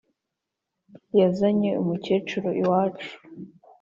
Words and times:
yazinyaze 1.19 1.77
umukecuru 1.83 2.47
w’iwacu, 2.55 3.11